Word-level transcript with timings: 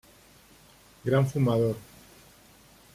Gran 1.09 1.27
fumador. 1.27 1.77